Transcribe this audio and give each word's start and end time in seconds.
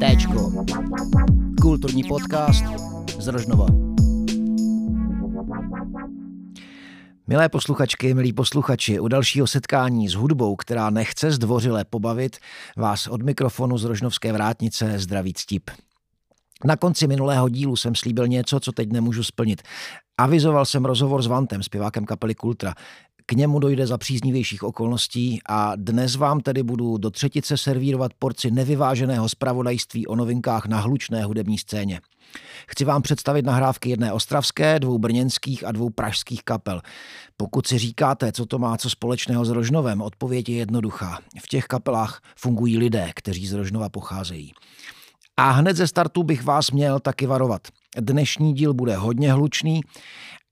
Téčko. 0.00 0.52
Kulturní 1.60 2.04
podcast 2.04 2.64
z 3.18 3.26
Rožnova. 3.26 3.66
Milé 7.26 7.48
posluchačky, 7.48 8.14
milí 8.14 8.32
posluchači, 8.32 9.00
u 9.00 9.08
dalšího 9.08 9.46
setkání 9.46 10.08
s 10.08 10.14
hudbou, 10.14 10.56
která 10.56 10.90
nechce 10.90 11.30
zdvořile 11.30 11.84
pobavit, 11.84 12.36
vás 12.76 13.06
od 13.06 13.22
mikrofonu 13.22 13.78
z 13.78 13.84
Rožnovské 13.84 14.32
vrátnice 14.32 14.98
zdraví 14.98 15.34
ctip. 15.34 15.70
Na 16.64 16.76
konci 16.76 17.06
minulého 17.06 17.48
dílu 17.48 17.76
jsem 17.76 17.94
slíbil 17.94 18.28
něco, 18.28 18.60
co 18.60 18.72
teď 18.72 18.92
nemůžu 18.92 19.24
splnit. 19.24 19.62
Avizoval 20.18 20.66
jsem 20.66 20.84
rozhovor 20.84 21.22
s 21.22 21.26
Vantem, 21.26 21.62
zpěvákem 21.62 22.04
kapely 22.04 22.34
Kultra. 22.34 22.74
K 23.26 23.32
němu 23.32 23.58
dojde 23.58 23.86
za 23.86 23.98
příznivějších 23.98 24.62
okolností 24.62 25.40
a 25.48 25.72
dnes 25.76 26.16
vám 26.16 26.40
tedy 26.40 26.62
budu 26.62 26.98
do 26.98 27.10
třetice 27.10 27.56
servírovat 27.56 28.14
porci 28.18 28.50
nevyváženého 28.50 29.28
zpravodajství 29.28 30.06
o 30.06 30.16
novinkách 30.16 30.66
na 30.66 30.80
hlučné 30.80 31.24
hudební 31.24 31.58
scéně. 31.58 32.00
Chci 32.68 32.84
vám 32.84 33.02
představit 33.02 33.44
nahrávky 33.44 33.90
jedné 33.90 34.12
ostravské, 34.12 34.78
dvou 34.78 34.98
brněnských 34.98 35.64
a 35.64 35.72
dvou 35.72 35.90
pražských 35.90 36.42
kapel. 36.42 36.80
Pokud 37.36 37.66
si 37.66 37.78
říkáte, 37.78 38.32
co 38.32 38.46
to 38.46 38.58
má 38.58 38.76
co 38.76 38.90
společného 38.90 39.44
s 39.44 39.48
Rožnovem, 39.48 40.00
odpověď 40.00 40.48
je 40.48 40.56
jednoduchá. 40.56 41.18
V 41.42 41.48
těch 41.48 41.64
kapelách 41.64 42.20
fungují 42.36 42.78
lidé, 42.78 43.10
kteří 43.14 43.46
z 43.46 43.52
Rožnova 43.52 43.88
pocházejí. 43.88 44.52
A 45.36 45.50
hned 45.50 45.76
ze 45.76 45.86
startu 45.86 46.22
bych 46.22 46.44
vás 46.44 46.70
měl 46.70 47.00
taky 47.00 47.26
varovat. 47.26 47.68
Dnešní 48.00 48.54
díl 48.54 48.74
bude 48.74 48.96
hodně 48.96 49.32
hlučný 49.32 49.80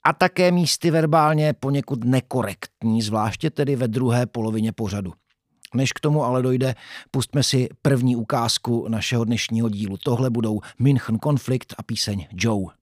a 0.07 0.13
také 0.13 0.53
místy 0.53 0.91
verbálně 0.91 1.53
poněkud 1.53 2.05
nekorektní, 2.05 3.03
zvláště 3.03 3.51
tedy 3.51 3.77
ve 3.77 3.89
druhé 3.89 4.27
polovině 4.27 4.73
pořadu. 4.73 5.13
Než 5.75 5.93
k 5.93 6.01
tomu 6.01 6.25
ale 6.25 6.43
dojde, 6.43 6.75
pustme 7.11 7.43
si 7.43 7.69
první 7.83 8.17
ukázku 8.17 8.89
našeho 8.89 9.25
dnešního 9.25 9.69
dílu. 9.69 9.97
Tohle 9.97 10.31
budou 10.31 10.61
München 10.79 11.19
Konflikt 11.19 11.75
a 11.79 11.83
píseň 11.83 12.27
Joe. 12.33 12.78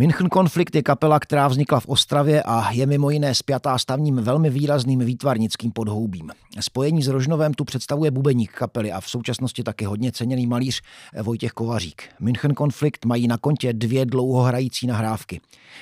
München 0.00 0.28
Konflikt 0.28 0.74
je 0.74 0.82
kapela, 0.82 1.20
která 1.20 1.48
vznikla 1.48 1.80
v 1.80 1.86
Ostravě 1.86 2.42
a 2.42 2.70
je 2.70 2.86
mimo 2.86 3.10
jiné 3.10 3.34
spjatá 3.34 3.78
stavním 3.78 4.16
velmi 4.16 4.50
výrazným 4.50 4.98
výtvarnickým 4.98 5.72
podhoubím. 5.72 6.30
Spojení 6.60 7.02
s 7.02 7.08
Rožnovem 7.08 7.54
tu 7.54 7.64
představuje 7.64 8.10
bubeník 8.10 8.52
kapely 8.52 8.92
a 8.92 9.00
v 9.00 9.10
současnosti 9.10 9.62
taky 9.62 9.84
hodně 9.84 10.12
ceněný 10.12 10.46
malíř 10.46 10.82
Vojtěch 11.22 11.52
Kovařík. 11.52 12.02
München 12.20 12.54
Konflikt 12.54 13.04
mají 13.04 13.28
na 13.28 13.38
kontě 13.38 13.72
dvě 13.72 14.06
dlouhohrající 14.06 14.86
nahrávky. 14.86 15.40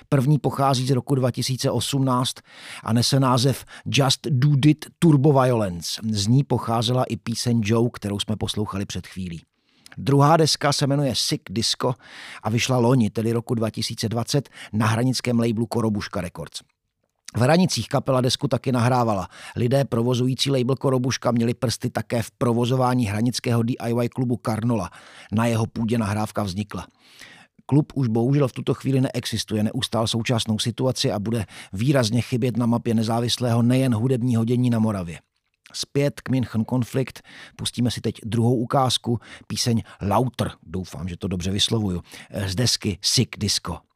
První 0.09 0.39
pochází 0.39 0.87
z 0.87 0.91
roku 0.91 1.15
2018 1.15 2.37
a 2.85 2.93
nese 2.93 3.21
název 3.21 3.65
Just 3.87 4.27
Do 4.31 4.49
It 4.67 4.87
Turbo 4.99 5.33
Violence. 5.43 6.01
Z 6.11 6.27
ní 6.27 6.45
pocházela 6.45 7.05
i 7.05 7.17
píseň 7.17 7.61
Joe, 7.65 7.91
kterou 7.93 8.19
jsme 8.21 8.37
poslouchali 8.37 8.87
před 8.87 9.07
chvílí. 9.07 9.43
Druhá 9.99 10.37
deska 10.37 10.73
se 10.73 10.87
jmenuje 10.87 11.15
Sick 11.15 11.43
Disco 11.51 11.95
a 12.43 12.51
vyšla 12.51 12.79
loni, 12.79 13.11
tedy 13.11 13.33
roku 13.33 13.55
2020, 13.55 14.49
na 14.73 14.87
hranickém 14.87 15.39
labelu 15.39 15.67
Korobuška 15.67 16.21
Records. 16.21 16.61
V 17.37 17.41
hranicích 17.41 17.89
kapela 17.89 18.21
desku 18.21 18.49
taky 18.49 18.73
nahrávala. 18.73 19.29
Lidé 19.57 19.85
provozující 19.85 20.51
label 20.51 20.77
Korobuška 20.77 21.31
měli 21.31 21.55
prsty 21.55 21.91
také 21.91 22.23
v 22.23 22.31
provozování 22.31 23.07
hranického 23.07 23.63
DIY 23.63 24.09
klubu 24.09 24.37
Karnola. 24.37 24.91
Na 25.33 25.47
jeho 25.47 25.67
půdě 25.67 25.99
nahrávka 25.99 26.43
vznikla. 26.43 26.87
Klub 27.67 27.93
už 27.95 28.09
bohužel 28.09 28.49
v 28.49 28.53
tuto 28.53 28.75
chvíli 28.75 29.01
neexistuje, 29.01 29.63
neustál 29.63 30.07
současnou 30.07 30.59
situaci 30.59 31.13
a 31.13 31.19
bude 31.19 31.47
výrazně 31.73 32.21
chybět 32.21 32.57
na 32.57 32.67
mapě 32.67 32.95
nezávislého 32.95 33.63
nejen 33.63 33.95
hudebního 33.95 34.45
dění 34.45 34.71
na 34.71 34.79
Moravě. 34.79 35.19
Zpět 35.73 36.21
k 36.21 36.29
München 36.29 36.65
Konflikt. 36.65 37.23
Pustíme 37.57 37.91
si 37.91 38.01
teď 38.01 38.15
druhou 38.25 38.57
ukázku, 38.57 39.21
píseň 39.47 39.83
Lauter, 40.03 40.51
doufám, 40.63 41.09
že 41.09 41.17
to 41.17 41.29
dobře 41.29 41.51
vyslovuju, 41.51 42.03
z 42.47 42.55
desky 42.55 42.99
Sick 43.03 43.39
Disco. 43.39 43.88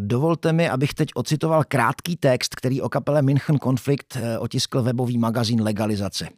Dovolte 0.00 0.52
mi, 0.52 0.68
abych 0.68 0.94
teď 0.94 1.08
ocitoval 1.14 1.64
krátký 1.68 2.16
text, 2.16 2.54
který 2.54 2.82
o 2.82 2.88
kapele 2.88 3.22
München 3.22 3.58
Konflikt 3.58 4.16
eh, 4.16 4.38
otiskl 4.38 4.82
webový 4.82 5.18
magazín 5.18 5.62
Legalizace. 5.62 6.28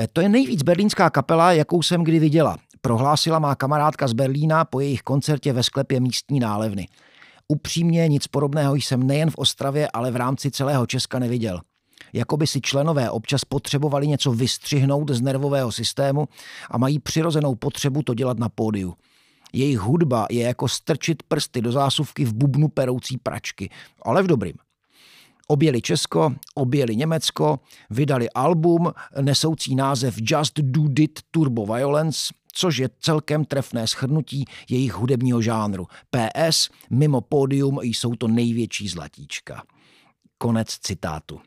Eh, 0.00 0.08
to 0.12 0.20
je 0.20 0.28
nejvíc 0.28 0.62
berlínská 0.62 1.10
kapela, 1.10 1.52
jakou 1.52 1.82
jsem 1.82 2.04
kdy 2.04 2.18
viděla, 2.18 2.56
prohlásila 2.80 3.38
má 3.38 3.54
kamarádka 3.54 4.08
z 4.08 4.12
Berlína 4.12 4.64
po 4.64 4.80
jejich 4.80 5.02
koncertě 5.02 5.52
ve 5.52 5.62
sklepě 5.62 6.00
místní 6.00 6.40
nálevny. 6.40 6.88
Upřímně 7.48 8.08
nic 8.08 8.26
podobného 8.26 8.74
jsem 8.74 9.06
nejen 9.06 9.30
v 9.30 9.38
Ostravě, 9.38 9.88
ale 9.92 10.10
v 10.10 10.16
rámci 10.16 10.50
celého 10.50 10.86
Česka 10.86 11.18
neviděl. 11.18 11.60
Jakoby 12.12 12.46
si 12.46 12.60
členové 12.60 13.10
občas 13.10 13.44
potřebovali 13.44 14.08
něco 14.08 14.32
vystřihnout 14.32 15.10
z 15.10 15.20
nervového 15.20 15.72
systému 15.72 16.28
a 16.70 16.78
mají 16.78 16.98
přirozenou 16.98 17.54
potřebu 17.54 18.02
to 18.02 18.14
dělat 18.14 18.38
na 18.38 18.48
pódiu. 18.48 18.94
Jejich 19.52 19.78
hudba 19.78 20.26
je 20.30 20.42
jako 20.42 20.68
strčit 20.68 21.22
prsty 21.22 21.62
do 21.62 21.72
zásuvky 21.72 22.24
v 22.24 22.34
bubnu 22.34 22.68
peroucí 22.68 23.18
pračky, 23.18 23.70
ale 24.02 24.22
v 24.22 24.26
dobrým. 24.26 24.54
Objeli 25.48 25.82
Česko, 25.82 26.34
objeli 26.54 26.96
Německo, 26.96 27.60
vydali 27.90 28.30
album 28.30 28.92
nesoucí 29.20 29.74
název 29.74 30.14
Just 30.18 30.58
Do 30.58 30.82
It 30.98 31.20
Turbo 31.30 31.66
Violence, 31.66 32.34
což 32.52 32.76
je 32.78 32.90
celkem 33.00 33.44
trefné 33.44 33.86
schrnutí 33.86 34.44
jejich 34.70 34.92
hudebního 34.92 35.42
žánru. 35.42 35.86
PS, 36.10 36.68
mimo 36.90 37.20
pódium 37.20 37.78
jsou 37.82 38.14
to 38.14 38.28
největší 38.28 38.88
zlatíčka. 38.88 39.62
Konec 40.38 40.68
citátu. 40.68 41.40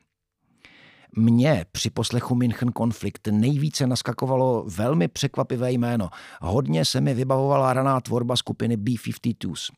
Mně 1.15 1.65
při 1.71 1.89
poslechu 1.89 2.35
München 2.35 2.71
konflikt 2.71 3.27
nejvíce 3.31 3.87
naskakovalo 3.87 4.65
velmi 4.67 5.07
překvapivé 5.07 5.71
jméno. 5.71 6.09
Hodně 6.41 6.85
se 6.85 7.01
mi 7.01 7.13
vybavovala 7.13 7.73
raná 7.73 8.01
tvorba 8.01 8.35
skupiny 8.35 8.77
B-52s. 8.77 9.71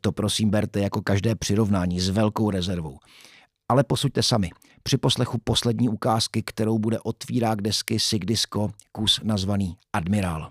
To 0.00 0.12
prosím 0.12 0.50
berte 0.50 0.80
jako 0.80 1.02
každé 1.02 1.34
přirovnání 1.34 2.00
s 2.00 2.08
velkou 2.08 2.50
rezervou. 2.50 2.98
Ale 3.68 3.84
posuďte 3.84 4.22
sami. 4.22 4.50
Při 4.82 4.98
poslechu 4.98 5.38
poslední 5.44 5.88
ukázky, 5.88 6.42
kterou 6.42 6.78
bude 6.78 7.00
otvírák 7.00 7.62
desky 7.62 8.00
Sig 8.00 8.24
Disco, 8.24 8.70
kus 8.92 9.20
nazvaný 9.22 9.76
Admirál. 9.92 10.50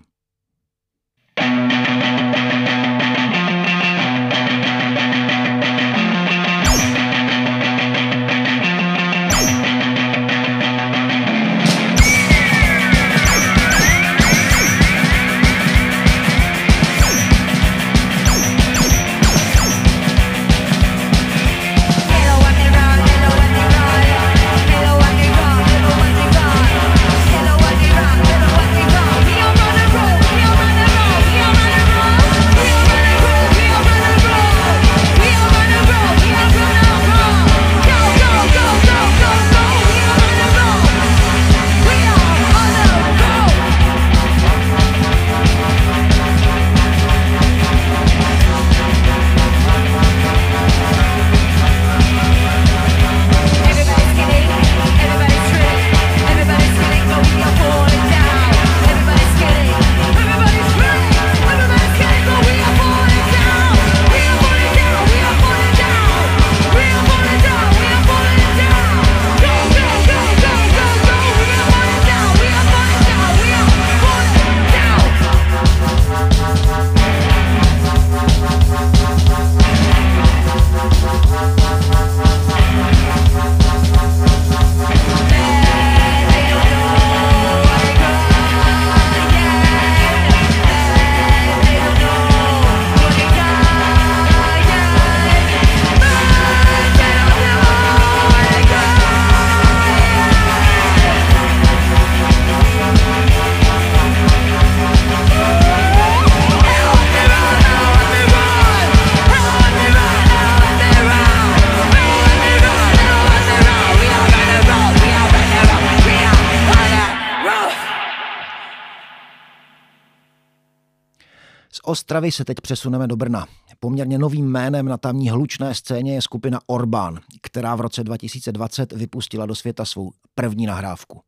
Ostravy 121.82 122.32
se 122.32 122.44
teď 122.44 122.56
přesuneme 122.62 123.06
do 123.06 123.16
Brna. 123.16 123.46
Poměrně 123.80 124.18
novým 124.18 124.46
jménem 124.46 124.86
na 124.86 124.96
tamní 124.96 125.30
hlučné 125.30 125.74
scéně 125.74 126.14
je 126.14 126.22
skupina 126.22 126.60
Orbán, 126.66 127.20
která 127.42 127.74
v 127.76 127.80
roce 127.80 128.04
2020 128.04 128.92
vypustila 128.92 129.46
do 129.46 129.54
světa 129.54 129.84
svou 129.84 130.10
první 130.34 130.66
nahrávku. 130.66 131.20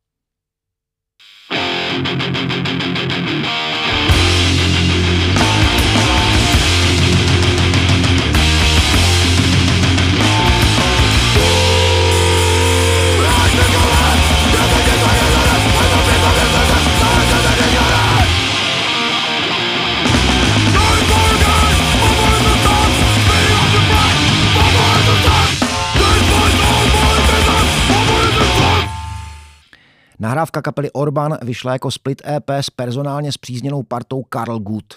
Nahrávka 30.23 30.63
kapely 30.63 30.93
Orban 30.93 31.39
vyšla 31.43 31.73
jako 31.73 31.91
split 31.91 32.23
EP 32.27 32.51
s 32.51 32.71
personálně 32.71 33.33
zpřízněnou 33.33 33.83
partou 33.83 34.23
Karl 34.23 34.59
Gut. 34.59 34.95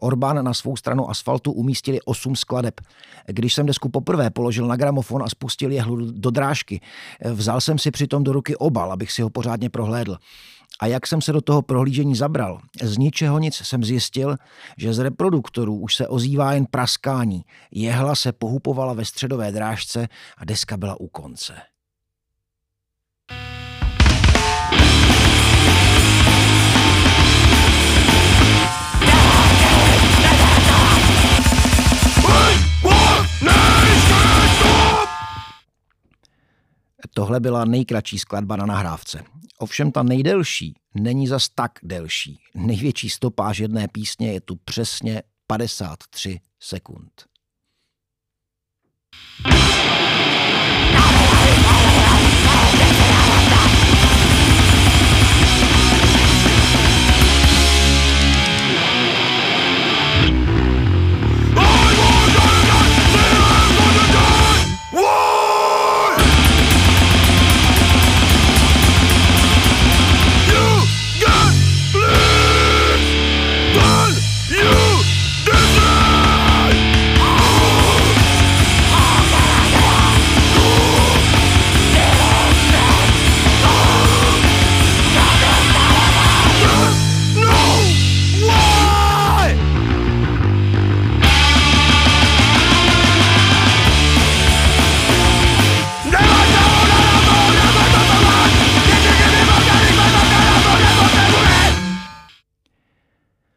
Orbán 0.00 0.44
na 0.44 0.54
svou 0.54 0.76
stranu 0.76 1.10
asfaltu 1.10 1.52
umístili 1.52 1.98
8 2.04 2.36
skladeb. 2.36 2.80
Když 3.26 3.54
jsem 3.54 3.66
desku 3.66 3.88
poprvé 3.88 4.30
položil 4.30 4.66
na 4.66 4.76
gramofon 4.76 5.22
a 5.22 5.28
spustil 5.28 5.72
jehlu 5.72 6.12
do 6.12 6.30
drážky, 6.30 6.80
vzal 7.24 7.60
jsem 7.60 7.78
si 7.78 7.90
přitom 7.90 8.24
do 8.24 8.32
ruky 8.32 8.56
obal, 8.56 8.92
abych 8.92 9.12
si 9.12 9.22
ho 9.22 9.30
pořádně 9.30 9.70
prohlédl. 9.70 10.16
A 10.80 10.86
jak 10.86 11.06
jsem 11.06 11.20
se 11.20 11.32
do 11.32 11.40
toho 11.40 11.62
prohlížení 11.62 12.14
zabral, 12.14 12.60
z 12.82 12.98
ničeho 12.98 13.38
nic 13.38 13.54
jsem 13.54 13.84
zjistil, 13.84 14.36
že 14.78 14.94
z 14.94 14.98
reproduktorů 14.98 15.78
už 15.78 15.94
se 15.94 16.08
ozývá 16.08 16.52
jen 16.52 16.66
praskání. 16.66 17.44
Jehla 17.70 18.14
se 18.14 18.32
pohupovala 18.32 18.92
ve 18.92 19.04
středové 19.04 19.52
drážce 19.52 20.08
a 20.38 20.44
deska 20.44 20.76
byla 20.76 21.00
u 21.00 21.08
konce. 21.08 21.54
Tohle 37.14 37.40
byla 37.40 37.64
nejkratší 37.64 38.18
skladba 38.18 38.56
na 38.56 38.66
nahrávce. 38.66 39.24
Ovšem 39.58 39.92
ta 39.92 40.02
nejdelší 40.02 40.74
není 40.94 41.26
zas 41.26 41.48
tak 41.48 41.72
delší. 41.82 42.38
Největší 42.54 43.10
stopáž 43.10 43.58
jedné 43.58 43.88
písně 43.88 44.32
je 44.32 44.40
tu 44.40 44.56
přesně 44.56 45.22
53 45.46 46.40
sekund. 46.60 47.12
I 49.46 49.93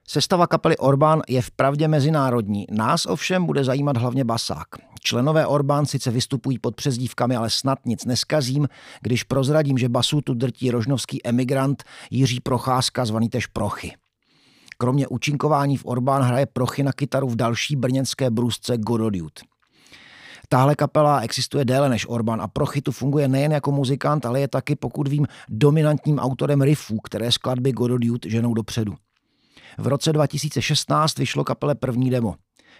Sestava 0.09 0.47
kapely 0.47 0.77
Orbán 0.77 1.21
je 1.27 1.41
vpravdě 1.41 1.87
mezinárodní. 1.87 2.65
Nás 2.71 3.05
ovšem 3.05 3.45
bude 3.45 3.63
zajímat 3.63 3.97
hlavně 3.97 4.23
basák. 4.23 4.67
Členové 5.01 5.47
Orbán 5.47 5.85
sice 5.85 6.11
vystupují 6.11 6.59
pod 6.59 6.75
přezdívkami, 6.75 7.35
ale 7.35 7.49
snad 7.49 7.79
nic 7.85 8.05
neskazím, 8.05 8.67
když 9.01 9.23
prozradím, 9.23 9.77
že 9.77 9.89
basu 9.89 10.21
tu 10.21 10.33
drtí 10.33 10.71
rožnovský 10.71 11.27
emigrant 11.27 11.83
Jiří 12.11 12.39
Procházka, 12.39 13.05
zvaný 13.05 13.29
tež 13.29 13.45
Prochy. 13.47 13.91
Kromě 14.77 15.07
účinkování 15.07 15.77
v 15.77 15.85
Orbán 15.85 16.21
hraje 16.21 16.45
Prochy 16.45 16.83
na 16.83 16.91
kytaru 16.91 17.29
v 17.29 17.35
další 17.35 17.75
brněnské 17.75 18.29
brůzce 18.29 18.77
Gododiut. 18.77 19.39
Tahle 20.49 20.75
kapela 20.75 21.19
existuje 21.19 21.65
déle 21.65 21.89
než 21.89 22.05
Orbán 22.09 22.41
a 22.41 22.47
Prochy 22.47 22.81
tu 22.81 22.91
funguje 22.91 23.27
nejen 23.27 23.51
jako 23.51 23.71
muzikant, 23.71 24.25
ale 24.25 24.39
je 24.39 24.47
taky, 24.47 24.75
pokud 24.75 25.07
vím, 25.07 25.27
dominantním 25.49 26.19
autorem 26.19 26.61
riffů, 26.61 26.97
které 26.99 27.31
skladby 27.31 27.71
Gododiut 27.71 28.25
ženou 28.25 28.53
dopředu. 28.53 28.95
V 29.77 29.87
roce 29.87 30.13
2016 30.13 31.19
vyšlo 31.19 31.43
kapele 31.43 31.75
první 31.75 32.09
demo. 32.09 32.35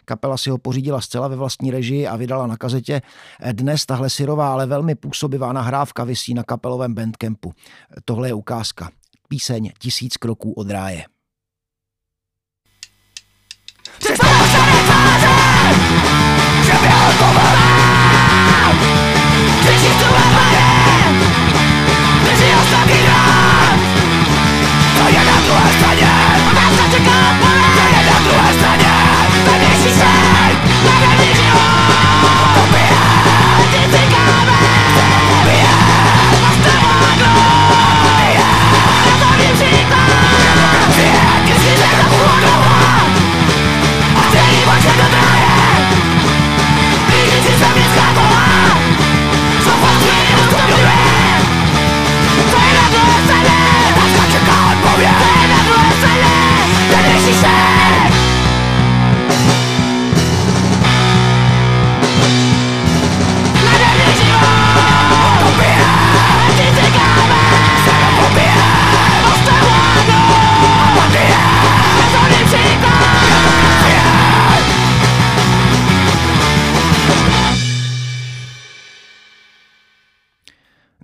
Kapela 0.05 0.37
si 0.37 0.49
ho 0.49 0.57
pořídila 0.57 1.01
zcela 1.01 1.27
ve 1.27 1.35
vlastní 1.35 1.71
režii 1.71 2.07
a 2.07 2.15
vydala 2.15 2.47
na 2.47 2.57
kazetě. 2.57 3.01
Dnes 3.51 3.85
tahle 3.85 4.09
syrová, 4.09 4.53
ale 4.53 4.65
velmi 4.65 4.95
působivá 4.95 5.53
nahrávka 5.53 6.03
visí 6.03 6.33
na 6.33 6.43
kapelovém 6.43 6.93
bandcampu. 6.93 7.53
Tohle 8.05 8.29
je 8.29 8.33
ukázka. 8.33 8.89
Píseň 9.27 9.71
Tisíc 9.79 10.17
kroků 10.17 10.53
od 10.53 10.69
ráje. 10.69 11.05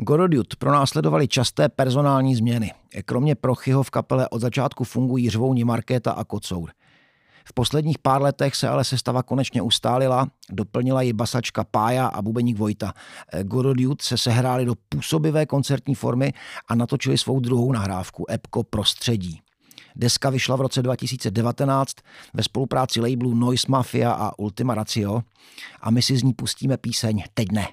Gorodut 0.04 0.56
pronásledovali 0.56 1.28
časté 1.28 1.70
personální 1.70 2.36
změny. 2.36 2.72
Kromě 3.06 3.36
Prochyho 3.36 3.84
v 3.84 3.90
kapele 3.90 4.30
od 4.30 4.42
začátku 4.42 4.84
fungují 4.84 5.30
řvouni 5.30 5.64
Markéta 5.64 6.12
a 6.12 6.24
Kocour. 6.24 6.72
V 7.46 7.54
posledních 7.54 8.00
pár 8.00 8.22
letech 8.22 8.56
se 8.56 8.70
ale 8.70 8.84
sestava 8.84 9.24
konečně 9.24 9.62
ustálila, 9.62 10.28
doplnila 10.52 11.02
ji 11.02 11.14
basačka 11.14 11.64
Pája 11.64 12.08
a 12.08 12.22
bubeník 12.22 12.58
Vojta. 12.58 12.94
Gorodut 13.44 14.02
se 14.02 14.18
sehráli 14.18 14.66
do 14.66 14.76
působivé 14.90 15.46
koncertní 15.46 15.96
formy 15.96 16.34
a 16.68 16.76
natočili 16.76 17.18
svou 17.18 17.40
druhou 17.40 17.72
nahrávku 17.72 18.26
Epko 18.32 18.64
Prostředí. 18.64 19.42
Deska 19.96 20.30
vyšla 20.30 20.56
v 20.56 20.62
roce 20.62 20.82
2019 20.82 21.96
ve 22.34 22.44
spolupráci 22.44 23.02
labelů 23.02 23.36
Noise 23.36 23.68
Mafia 23.70 24.12
a 24.12 24.40
Ultima 24.40 24.76
Ratio 24.76 25.22
a 25.82 25.92
my 25.92 26.02
si 26.02 26.18
z 26.18 26.24
ní 26.24 26.34
pustíme 26.34 26.78
píseň 26.78 27.24
Teď 27.34 27.52
ne. 27.52 27.68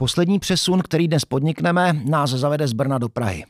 Poslední 0.00 0.38
přesun, 0.38 0.80
který 0.82 1.08
dnes 1.08 1.24
podnikneme, 1.24 2.02
nás 2.04 2.30
zavede 2.30 2.68
z 2.68 2.72
Brna 2.72 2.98
do 2.98 3.08
Prahy. 3.08 3.44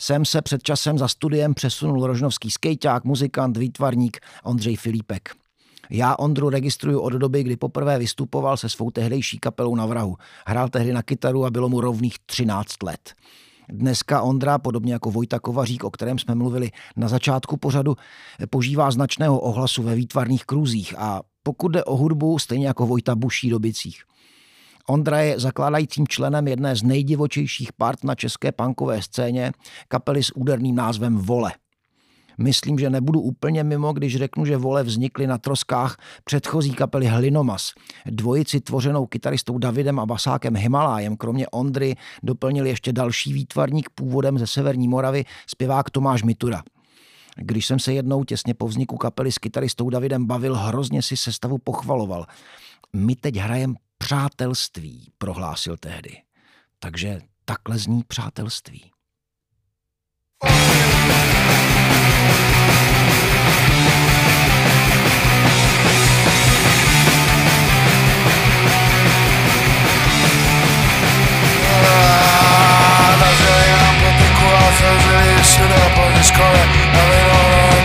Sem 0.00 0.24
se 0.24 0.42
před 0.42 0.62
časem 0.62 0.98
za 0.98 1.08
studiem 1.08 1.54
přesunul 1.54 2.06
rožnovský 2.06 2.50
skejťák, 2.50 3.04
muzikant, 3.04 3.56
výtvarník 3.56 4.20
Ondřej 4.44 4.76
Filipek. 4.76 5.28
Já 5.90 6.16
Ondru 6.16 6.48
registruju 6.48 7.00
od 7.00 7.12
doby, 7.12 7.42
kdy 7.42 7.56
poprvé 7.56 7.98
vystupoval 7.98 8.56
se 8.56 8.68
svou 8.68 8.90
tehdejší 8.90 9.38
kapelou 9.38 9.74
na 9.74 9.86
vrahu. 9.86 10.16
Hrál 10.46 10.68
tehdy 10.68 10.92
na 10.92 11.02
kytaru 11.02 11.44
a 11.44 11.50
bylo 11.50 11.68
mu 11.68 11.80
rovných 11.80 12.18
13 12.26 12.82
let. 12.82 13.14
Dneska 13.68 14.22
Ondra, 14.22 14.58
podobně 14.58 14.92
jako 14.92 15.10
Vojta 15.10 15.38
Kovařík, 15.38 15.84
o 15.84 15.90
kterém 15.90 16.18
jsme 16.18 16.34
mluvili 16.34 16.70
na 16.96 17.08
začátku 17.08 17.56
pořadu, 17.56 17.96
požívá 18.50 18.90
značného 18.90 19.40
ohlasu 19.40 19.82
ve 19.82 19.94
výtvarných 19.94 20.44
kruzích 20.44 20.94
a 20.98 21.22
pokud 21.42 21.68
jde 21.68 21.84
o 21.84 21.96
hudbu, 21.96 22.38
stejně 22.38 22.66
jako 22.66 22.86
Vojta 22.86 23.14
buší 23.14 23.50
do 23.50 23.58
bicích. 23.58 24.02
Ondra 24.88 25.20
je 25.20 25.40
zakládajícím 25.40 26.08
členem 26.08 26.48
jedné 26.48 26.76
z 26.76 26.82
nejdivočejších 26.82 27.72
part 27.72 28.04
na 28.04 28.14
české 28.14 28.52
punkové 28.52 29.02
scéně, 29.02 29.52
kapely 29.88 30.22
s 30.22 30.36
úderným 30.36 30.76
názvem 30.76 31.18
Vole. 31.18 31.52
Myslím, 32.38 32.78
že 32.78 32.90
nebudu 32.90 33.20
úplně 33.20 33.64
mimo, 33.64 33.92
když 33.92 34.16
řeknu, 34.16 34.44
že 34.44 34.56
Vole 34.56 34.82
vznikly 34.82 35.26
na 35.26 35.38
troskách 35.38 35.96
předchozí 36.24 36.72
kapely 36.72 37.06
Hlinomas. 37.06 37.70
Dvojici 38.06 38.60
tvořenou 38.60 39.06
kytaristou 39.06 39.58
Davidem 39.58 39.98
a 39.98 40.06
basákem 40.06 40.56
Himalájem, 40.56 41.16
kromě 41.16 41.48
Ondry, 41.48 41.94
doplnil 42.22 42.66
ještě 42.66 42.92
další 42.92 43.32
výtvarník 43.32 43.90
původem 43.90 44.38
ze 44.38 44.46
Severní 44.46 44.88
Moravy, 44.88 45.24
zpěvák 45.46 45.90
Tomáš 45.90 46.22
Mitura. 46.22 46.62
Když 47.36 47.66
jsem 47.66 47.78
se 47.78 47.92
jednou 47.92 48.24
těsně 48.24 48.54
po 48.54 48.68
vzniku 48.68 48.96
kapely 48.96 49.32
s 49.32 49.38
kytaristou 49.38 49.90
Davidem 49.90 50.26
bavil, 50.26 50.54
hrozně 50.54 51.02
si 51.02 51.16
sestavu 51.16 51.58
pochvaloval. 51.58 52.26
My 52.92 53.16
teď 53.16 53.36
hrajem 53.36 53.74
přátelství, 53.98 55.12
prohlásil 55.18 55.76
tehdy. 55.76 56.22
Takže 56.78 57.20
takhle 57.44 57.78
zní 57.78 58.02
přátelství. 58.04 58.92
škole 76.26 76.62
Na 76.94 77.04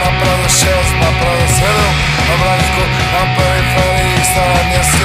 na 0.04 0.10
Praze 0.20 0.50
6, 0.50 0.94
na 1.02 1.12
Praze 1.20 1.48
7 1.48 1.96
Na 2.30 2.36
Blansku, 2.38 2.84
na 3.14 3.24
periferii, 3.36 4.24
starém 4.32 4.68
městě 4.68 5.01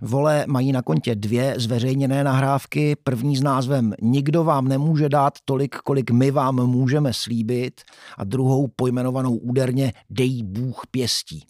Vole 0.00 0.44
mají 0.48 0.72
na 0.72 0.82
kontě 0.82 1.14
dvě 1.14 1.54
zveřejněné 1.58 2.24
nahrávky. 2.24 2.96
První 3.04 3.36
s 3.36 3.42
názvem 3.42 3.94
Nikdo 4.02 4.44
vám 4.44 4.68
nemůže 4.68 5.08
dát 5.08 5.38
tolik, 5.44 5.76
kolik 5.76 6.10
my 6.10 6.30
vám 6.30 6.66
můžeme 6.66 7.12
slíbit 7.12 7.80
a 8.18 8.24
druhou 8.24 8.68
pojmenovanou 8.76 9.36
úderně 9.36 9.92
Dej 10.10 10.42
Bůh 10.42 10.82
pěstí. 10.90 11.46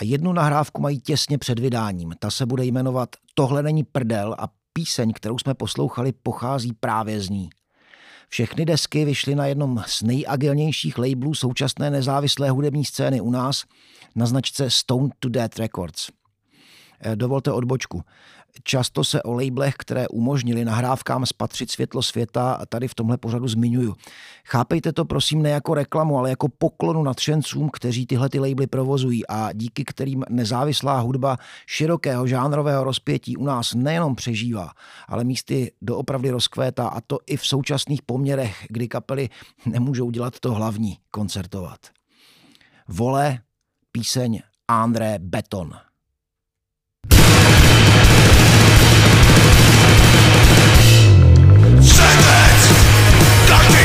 A 0.00 0.04
jednu 0.04 0.32
nahrávku 0.32 0.82
mají 0.82 1.00
těsně 1.00 1.38
před 1.38 1.58
vydáním. 1.58 2.14
Ta 2.18 2.30
se 2.30 2.46
bude 2.46 2.64
jmenovat 2.64 3.08
Tohle 3.34 3.62
není 3.62 3.84
prdel 3.84 4.36
a 4.38 4.48
píseň, 4.72 5.12
kterou 5.12 5.38
jsme 5.38 5.54
poslouchali, 5.54 6.12
pochází 6.12 6.72
právě 6.80 7.20
z 7.20 7.30
ní. 7.30 7.50
Všechny 8.28 8.64
desky 8.64 9.04
vyšly 9.04 9.34
na 9.34 9.46
jednom 9.46 9.82
z 9.86 10.02
nejagilnějších 10.02 10.98
labelů 10.98 11.34
současné 11.34 11.90
nezávislé 11.90 12.50
hudební 12.50 12.84
scény 12.84 13.20
u 13.20 13.30
nás 13.30 13.64
na 14.16 14.26
značce 14.26 14.70
Stone 14.70 15.08
to 15.18 15.28
Death 15.28 15.58
Records. 15.58 16.17
Eh, 17.00 17.16
dovolte 17.16 17.52
odbočku. 17.52 18.02
Často 18.64 19.04
se 19.04 19.22
o 19.22 19.32
labelech, 19.32 19.74
které 19.78 20.08
umožnili 20.08 20.64
nahrávkám 20.64 21.26
spatřit 21.26 21.70
světlo 21.70 22.02
světa, 22.02 22.60
tady 22.68 22.88
v 22.88 22.94
tomhle 22.94 23.16
pořadu 23.16 23.48
zmiňuju. 23.48 23.96
Chápejte 24.44 24.92
to 24.92 25.04
prosím 25.04 25.42
ne 25.42 25.50
jako 25.50 25.74
reklamu, 25.74 26.18
ale 26.18 26.30
jako 26.30 26.48
poklonu 26.48 27.02
nadšencům, 27.02 27.70
kteří 27.72 28.06
tyhle 28.06 28.28
ty 28.28 28.38
labely 28.38 28.66
provozují 28.66 29.26
a 29.26 29.52
díky 29.52 29.84
kterým 29.84 30.24
nezávislá 30.28 31.00
hudba 31.00 31.36
širokého 31.66 32.26
žánrového 32.26 32.84
rozpětí 32.84 33.36
u 33.36 33.44
nás 33.44 33.74
nejenom 33.74 34.14
přežívá, 34.14 34.70
ale 35.08 35.24
místy 35.24 35.72
doopravdy 35.82 36.30
rozkvétá 36.30 36.88
a 36.88 37.00
to 37.00 37.18
i 37.26 37.36
v 37.36 37.46
současných 37.46 38.02
poměrech, 38.02 38.66
kdy 38.68 38.88
kapely 38.88 39.28
nemůžou 39.66 40.10
dělat 40.10 40.40
to 40.40 40.54
hlavní, 40.54 40.98
koncertovat. 41.10 41.78
Vole, 42.88 43.38
píseň 43.92 44.40
André 44.68 45.18
Beton. 45.18 45.87
Doctor 53.48 53.77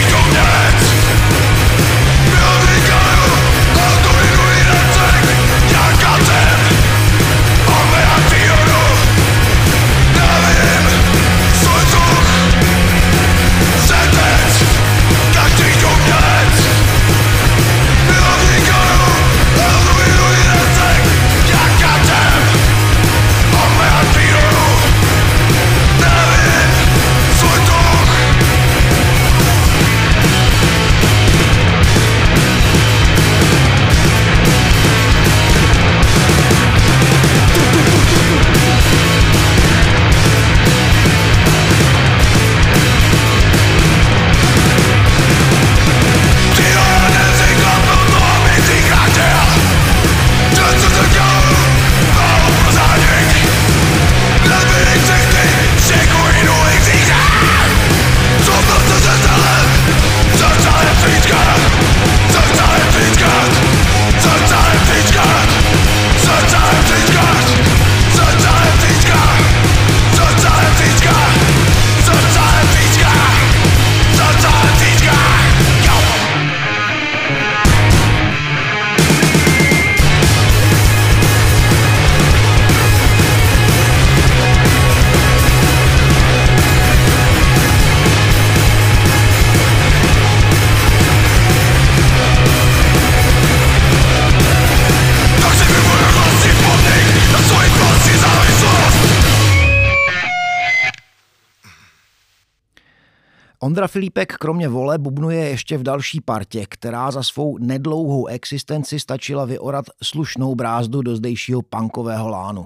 Ondra 103.74 103.88
Filipek 103.88 104.34
kromě 104.34 104.68
vole 104.68 104.98
bubnuje 104.98 105.50
ještě 105.50 105.78
v 105.78 105.84
další 105.84 106.22
partě, 106.22 106.66
která 106.70 107.12
za 107.12 107.24
svou 107.24 107.58
nedlouhou 107.58 108.28
existenci 108.28 109.00
stačila 109.00 109.46
vyorat 109.46 109.86
slušnou 110.04 110.56
brázdu 110.56 111.02
do 111.02 111.16
zdejšího 111.16 111.62
punkového 111.62 112.30
lánu. 112.30 112.66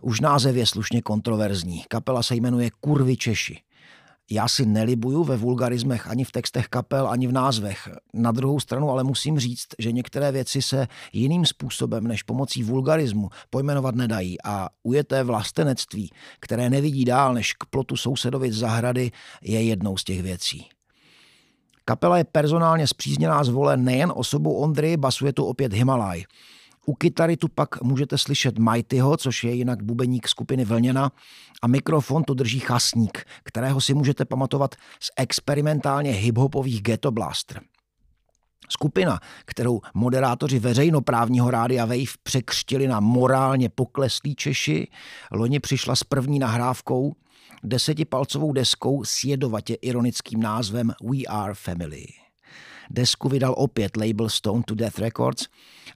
Už 0.00 0.20
název 0.20 0.56
je 0.56 0.66
slušně 0.66 1.02
kontroverzní. 1.02 1.84
Kapela 1.88 2.22
se 2.22 2.34
jmenuje 2.34 2.70
Kurvy 2.80 3.16
Češi. 3.16 3.65
Já 4.30 4.48
si 4.48 4.66
nelibuju 4.66 5.24
ve 5.24 5.36
vulgarismech 5.36 6.06
ani 6.06 6.24
v 6.24 6.32
textech 6.32 6.68
kapel, 6.68 7.08
ani 7.08 7.26
v 7.26 7.32
názvech. 7.32 7.88
Na 8.14 8.32
druhou 8.32 8.60
stranu 8.60 8.90
ale 8.90 9.04
musím 9.04 9.38
říct, 9.38 9.66
že 9.78 9.92
některé 9.92 10.32
věci 10.32 10.62
se 10.62 10.86
jiným 11.12 11.46
způsobem 11.46 12.06
než 12.06 12.22
pomocí 12.22 12.62
vulgarismu 12.62 13.28
pojmenovat 13.50 13.94
nedají 13.94 14.36
a 14.44 14.68
ujeté 14.82 15.22
vlastenectví, 15.22 16.10
které 16.40 16.70
nevidí 16.70 17.04
dál 17.04 17.34
než 17.34 17.52
k 17.52 17.66
plotu 17.70 17.96
sousedovic 17.96 18.54
zahrady, 18.54 19.10
je 19.42 19.62
jednou 19.62 19.96
z 19.96 20.04
těch 20.04 20.22
věcí. 20.22 20.66
Kapela 21.84 22.18
je 22.18 22.24
personálně 22.24 22.86
zpřízněná 22.86 23.44
z 23.44 23.48
vole 23.48 23.76
nejen 23.76 24.12
osobou 24.14 24.54
Ondry, 24.54 24.96
basuje 24.96 25.32
tu 25.32 25.44
opět 25.44 25.72
Himalaj. 25.72 26.24
U 26.86 26.94
kytary 26.94 27.36
tu 27.36 27.48
pak 27.48 27.82
můžete 27.82 28.18
slyšet 28.18 28.58
Mightyho, 28.58 29.16
což 29.16 29.44
je 29.44 29.52
jinak 29.52 29.82
bubeník 29.82 30.28
skupiny 30.28 30.64
Vlněna, 30.64 31.12
a 31.62 31.66
mikrofon 31.66 32.24
tu 32.24 32.34
drží 32.34 32.60
chasník, 32.60 33.24
kterého 33.44 33.80
si 33.80 33.94
můžete 33.94 34.24
pamatovat 34.24 34.74
z 35.00 35.10
experimentálně 35.16 36.10
hiphopových 36.10 36.82
Ghetto 36.82 37.10
Blaster. 37.10 37.60
Skupina, 38.68 39.20
kterou 39.44 39.80
moderátoři 39.94 40.58
veřejnoprávního 40.58 41.50
rádia 41.50 41.84
Wave 41.84 42.16
překřtili 42.22 42.88
na 42.88 43.00
morálně 43.00 43.68
pokleslí 43.68 44.34
Češi, 44.34 44.88
loni 45.32 45.60
přišla 45.60 45.96
s 45.96 46.04
první 46.04 46.38
nahrávkou, 46.38 47.12
desetipalcovou 47.64 48.52
deskou 48.52 49.04
s 49.04 49.24
jedovatě 49.24 49.74
ironickým 49.74 50.40
názvem 50.40 50.92
We 51.02 51.18
Are 51.28 51.54
Family. 51.54 52.06
Desku 52.90 53.28
vydal 53.28 53.54
opět 53.56 53.96
label 53.96 54.28
Stone 54.28 54.62
to 54.66 54.74
Death 54.74 54.98
Records 54.98 55.46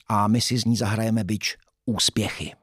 a 0.07 0.27
my 0.27 0.41
si 0.41 0.57
z 0.57 0.65
ní 0.65 0.75
zahrajeme 0.75 1.23
byč 1.23 1.57
Úspěchy. 1.85 2.53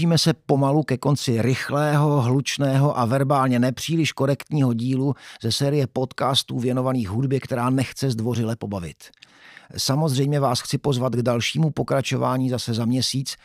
Blížíme 0.00 0.18
se 0.18 0.34
pomalu 0.34 0.82
ke 0.82 0.98
konci 0.98 1.42
rychlého, 1.42 2.20
hlučného 2.20 2.98
a 2.98 3.04
verbálně 3.04 3.58
nepříliš 3.58 4.12
korektního 4.12 4.74
dílu 4.74 5.14
ze 5.42 5.52
série 5.52 5.86
podcastů 5.86 6.58
věnovaných 6.58 7.08
hudbě, 7.08 7.40
která 7.40 7.70
nechce 7.70 8.10
zdvořile 8.10 8.56
pobavit. 8.56 8.96
Samozřejmě 9.76 10.40
vás 10.40 10.60
chci 10.60 10.78
pozvat 10.78 11.12
k 11.12 11.22
dalšímu 11.22 11.70
pokračování 11.70 12.50
zase 12.50 12.74
za 12.74 12.84
měsíc, 12.84 13.36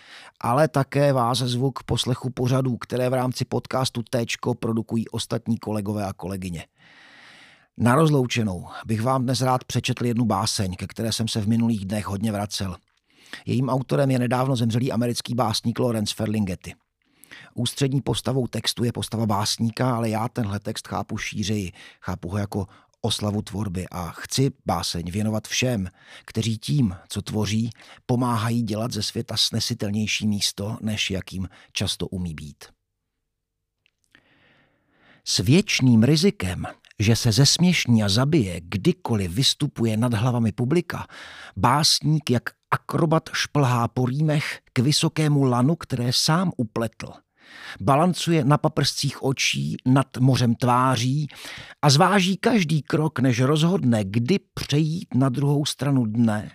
ale 0.41 0.67
také 0.67 1.13
vás 1.13 1.37
zvu 1.37 1.71
k 1.71 1.83
poslechu 1.83 2.29
pořadů, 2.29 2.77
které 2.77 3.09
v 3.09 3.13
rámci 3.13 3.45
podcastu 3.45 4.03
Téčko 4.09 4.53
produkují 4.53 5.07
ostatní 5.07 5.57
kolegové 5.57 6.05
a 6.05 6.13
kolegyně. 6.13 6.65
Na 7.77 7.95
rozloučenou 7.95 8.67
bych 8.85 9.01
vám 9.01 9.23
dnes 9.23 9.41
rád 9.41 9.63
přečetl 9.63 10.05
jednu 10.05 10.25
báseň, 10.25 10.75
ke 10.75 10.87
které 10.87 11.11
jsem 11.11 11.27
se 11.27 11.41
v 11.41 11.47
minulých 11.47 11.85
dnech 11.85 12.05
hodně 12.05 12.31
vracel. 12.31 12.75
Jejím 13.45 13.69
autorem 13.69 14.11
je 14.11 14.19
nedávno 14.19 14.55
zemřelý 14.55 14.91
americký 14.91 15.35
básník 15.35 15.79
Lawrence 15.79 16.15
Ferlinghetti. 16.15 16.73
Ústřední 17.53 18.01
postavou 18.01 18.47
textu 18.47 18.83
je 18.83 18.91
postava 18.91 19.25
básníka, 19.25 19.95
ale 19.95 20.09
já 20.09 20.27
tenhle 20.27 20.59
text 20.59 20.87
chápu 20.87 21.17
šířeji. 21.17 21.71
Chápu 22.01 22.29
ho 22.29 22.37
jako 22.37 22.67
oslavu 23.01 23.41
tvorby 23.41 23.85
a 23.91 24.11
chci 24.11 24.51
báseň 24.65 25.11
věnovat 25.11 25.47
všem, 25.47 25.89
kteří 26.25 26.57
tím, 26.57 26.95
co 27.09 27.21
tvoří, 27.21 27.69
pomáhají 28.05 28.61
dělat 28.61 28.91
ze 28.91 29.03
světa 29.03 29.37
snesitelnější 29.37 30.27
místo, 30.27 30.77
než 30.81 31.11
jakým 31.11 31.49
často 31.71 32.07
umí 32.07 32.33
být. 32.33 32.65
S 35.25 35.37
věčným 35.37 36.03
rizikem, 36.03 36.65
že 36.99 37.15
se 37.15 37.31
zesměšní 37.31 38.03
a 38.03 38.09
zabije, 38.09 38.61
kdykoliv 38.63 39.31
vystupuje 39.31 39.97
nad 39.97 40.13
hlavami 40.13 40.51
publika, 40.51 41.07
básník 41.57 42.29
jak 42.29 42.43
akrobat 42.75 43.29
šplhá 43.33 43.87
po 43.87 44.05
rýmech 44.05 44.59
k 44.73 44.79
vysokému 44.79 45.43
lanu, 45.43 45.75
které 45.75 46.13
sám 46.13 46.51
upletl– 46.57 47.07
Balancuje 47.81 48.45
na 48.45 48.57
paprscích 48.57 49.23
očí 49.23 49.77
nad 49.85 50.17
mořem 50.17 50.55
tváří 50.55 51.27
a 51.81 51.89
zváží 51.89 52.37
každý 52.37 52.81
krok, 52.81 53.19
než 53.19 53.41
rozhodne, 53.41 54.03
kdy 54.03 54.39
přejít 54.53 55.07
na 55.15 55.29
druhou 55.29 55.65
stranu 55.65 56.05
dne, 56.05 56.51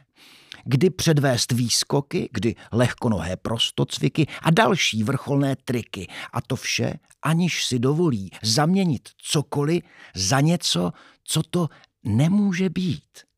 kdy 0.65 0.91
předvést 0.91 1.53
výskoky, 1.53 2.29
kdy 2.33 2.55
lehkonohé 2.73 3.37
prostocviky 3.37 4.27
a 4.43 4.51
další 4.51 5.03
vrcholné 5.03 5.57
triky. 5.57 6.07
A 6.33 6.41
to 6.41 6.57
vše, 6.57 6.95
aniž 7.23 7.65
si 7.65 7.79
dovolí 7.79 8.31
zaměnit 8.43 9.09
cokoliv 9.19 9.83
za 10.15 10.41
něco, 10.41 10.93
co 11.25 11.43
to 11.43 11.69
nemůže 12.05 12.69
být 12.69 13.30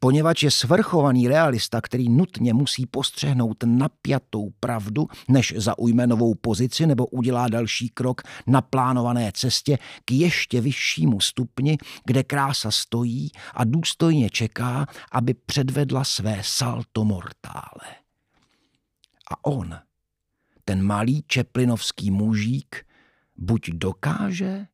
poněvadž 0.00 0.42
je 0.42 0.50
svrchovaný 0.50 1.28
realista, 1.28 1.80
který 1.80 2.08
nutně 2.08 2.54
musí 2.54 2.86
postřehnout 2.86 3.56
napjatou 3.64 4.50
pravdu, 4.60 5.06
než 5.28 5.54
zaujme 5.56 6.06
novou 6.06 6.34
pozici 6.34 6.86
nebo 6.86 7.06
udělá 7.06 7.48
další 7.48 7.88
krok 7.88 8.22
na 8.46 8.60
plánované 8.60 9.32
cestě 9.34 9.78
k 10.04 10.12
ještě 10.12 10.60
vyššímu 10.60 11.20
stupni, 11.20 11.78
kde 12.04 12.22
krása 12.22 12.70
stojí 12.70 13.30
a 13.54 13.64
důstojně 13.64 14.30
čeká, 14.30 14.86
aby 15.12 15.34
předvedla 15.34 16.04
své 16.04 16.40
salto 16.44 17.04
mortále. 17.04 17.88
A 19.30 19.44
on, 19.44 19.78
ten 20.64 20.82
malý 20.82 21.24
čeplinovský 21.26 22.10
mužík, 22.10 22.86
buď 23.36 23.70
dokáže, 23.70 24.66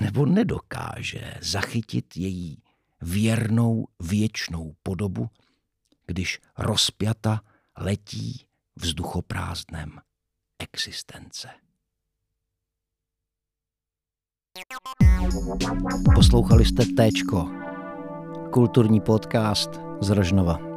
nebo 0.00 0.26
nedokáže 0.26 1.34
zachytit 1.40 2.16
její 2.16 2.62
věrnou 3.02 3.86
věčnou 4.00 4.74
podobu, 4.82 5.30
když 6.06 6.40
rozpjata 6.58 7.40
letí 7.78 8.46
vzduchoprázdnem 8.76 10.00
existence. 10.58 11.48
Poslouchali 16.14 16.64
jste 16.64 16.84
Téčko, 16.96 17.48
kulturní 18.52 19.00
podcast 19.00 19.70
z 20.00 20.10
Rožnova. 20.10 20.69